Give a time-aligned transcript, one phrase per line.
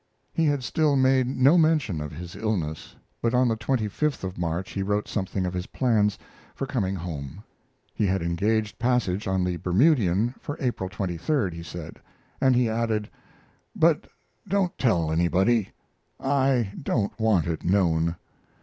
[0.33, 4.71] He had still made no mention of his illness; but on the 25th of March
[4.71, 6.17] he wrote something of his plans
[6.55, 7.43] for coming home.
[7.93, 11.99] He had engaged passage on the Bermudian for April 23d, he said;
[12.41, 13.11] and he added:
[13.75, 14.07] But
[14.47, 15.69] don't tell anybody.
[16.19, 18.15] I don't want it known.